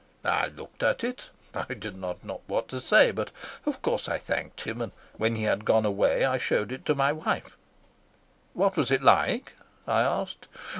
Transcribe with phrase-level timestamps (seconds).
[0.25, 1.29] I looked at it.
[1.53, 3.29] I did not know what to say, but
[3.67, 6.95] of course I thanked him, and when he had gone away I showed it to
[6.95, 7.55] my wife."
[8.53, 9.53] "What was it like?"
[9.85, 10.47] I asked.